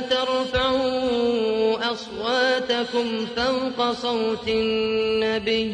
ترفعوا 0.00 1.92
أصواتكم 1.92 3.26
فوق 3.36 3.92
صوت 3.92 4.48
النبي 4.48 5.72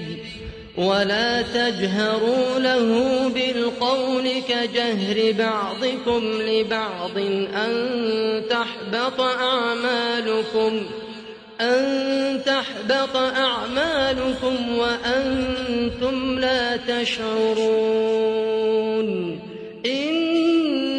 ولا 0.77 1.43
تجهروا 1.43 2.59
له 2.59 3.29
بالقول 3.29 4.29
كجهر 4.49 5.33
بعضكم 5.33 6.21
لبعض 6.25 7.19
أن 7.55 8.43
تحبط 8.51 9.21
أعمالكم 9.21 10.87
أن 11.61 12.41
تحبط 12.47 13.17
أعمالكم 13.17 14.79
وأنتم 14.79 16.39
لا 16.39 16.77
تشعرون 16.77 18.33
إن 19.87 20.22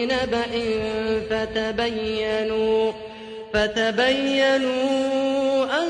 بنبأ 0.00 0.52
فتبينوا 1.30 2.92
فتبينوا 3.52 4.84
أن 5.64 5.88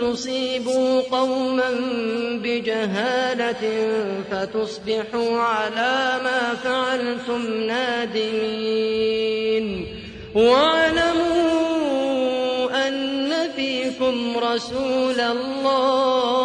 تصيبوا 0.00 1.00
قوما 1.00 1.70
بجهالة 2.42 3.88
فتصبحوا 4.30 5.40
على 5.40 6.20
ما 6.24 6.54
فعلتم 6.64 7.60
نادمين. 7.66 9.06
واعلموا 10.34 11.66
أن 12.88 13.32
فيكم 13.56 14.38
رسول 14.38 15.20
الله. 15.20 16.36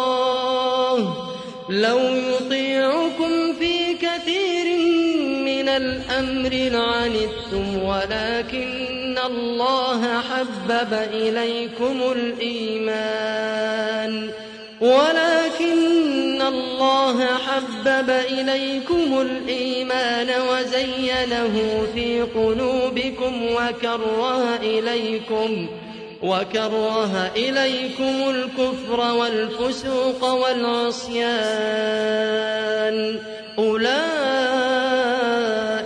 لو 1.68 1.98
من 1.98 3.01
الأمر 5.76 6.50
لعنتم 6.50 7.82
ولكن 7.82 9.18
الله 9.26 10.20
حبب 10.20 10.92
إليكم 10.92 12.12
الإيمان. 12.12 13.62
ولكن 14.80 16.42
الله 16.42 17.26
حبب 17.26 18.10
إليكم 18.10 19.20
الإيمان 19.20 20.30
وزينه 20.50 21.86
في 21.94 22.22
قلوبكم 22.22 23.46
وكره 23.52 24.56
إليكم 24.62 25.66
وكره 26.22 27.30
إليكم 27.36 28.30
الكفر 28.30 29.00
والفسوق 29.14 30.24
والعصيان. 30.24 31.32
أولئك 33.58 34.71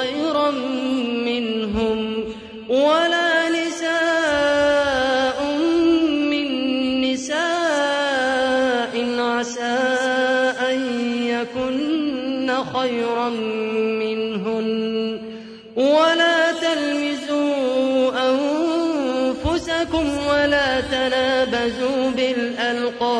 خيرا 0.00 0.50
منهم 1.30 2.24
ولا 2.68 3.48
نساء 3.48 5.38
من 6.32 6.48
نساء 7.00 8.94
عسى 9.18 9.78
أن 10.70 10.78
يكن 11.26 12.48
خيرا 12.74 13.28
منهن 14.02 15.20
ولا 15.76 16.52
تلمزوا 16.52 18.12
أنفسكم 18.30 20.06
ولا 20.30 20.80
تنابزوا 20.80 22.10
بالألقاب 22.16 23.19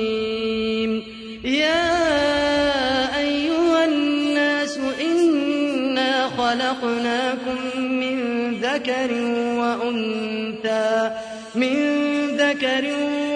ذكر 12.51 12.85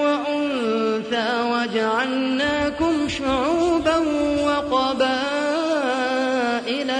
وأنثى 0.03 1.29
وجعلناكم 1.51 3.09
شعوبا 3.09 3.97
وقبائل 4.43 5.29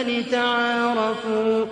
لتعارفوا 0.07 1.65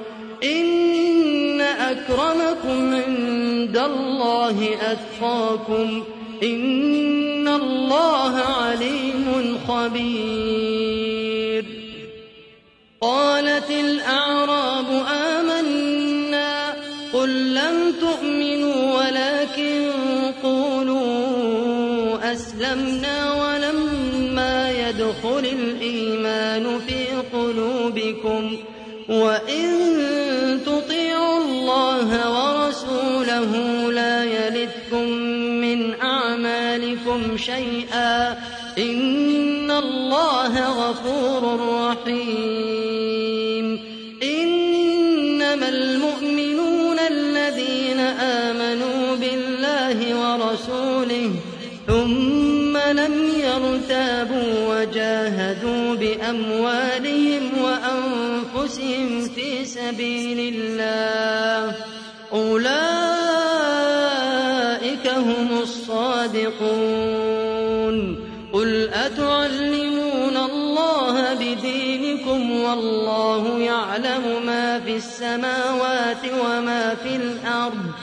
إن 0.43 1.61
أكرمكم 1.61 2.95
عند 2.95 3.77
الله 3.77 4.69
أتقاكم 4.81 6.03
إن 6.43 7.47
الله 7.47 8.35
عليم 8.37 9.57
خبير 9.67 11.03
قالت 13.01 13.69
الأعراب 13.69 14.62
أسلمنا 22.63 23.33
ولما 23.33 24.71
يدخل 24.71 25.45
الإيمان 25.45 26.79
في 26.79 27.05
قلوبكم 27.33 28.57
وإن 29.09 29.69
تطيعوا 30.65 31.41
الله 31.41 32.07
ورسوله 32.31 33.51
لا 33.91 34.23
يلدكم 34.23 35.07
من 35.61 36.01
أعمالكم 36.01 37.37
شيئا 37.37 38.31
إن 38.77 39.71
الله 39.71 40.69
غفور 40.69 41.59
رحيم 41.59 42.82
ثم 51.87 52.77
لم 52.77 53.29
يرتابوا 53.39 54.53
وجاهدوا 54.69 55.95
بأموالهم 55.95 57.51
وأنفسهم 57.63 59.29
في 59.35 59.65
سبيل 59.65 60.53
الله. 60.55 61.75
أولئك 62.33 62.67
هم 65.07 65.47
الصادقون. 65.61 67.03
قل 68.53 68.89
أتعلمون 68.93 70.37
الله 70.37 71.33
بدينكم 71.33 72.51
والله 72.51 73.59
يعلم 73.59 74.45
ما 74.45 74.79
في 74.79 74.95
السماوات 74.95 76.23
وما 76.39 76.95
في 77.03 77.15
الأرض. 77.15 78.02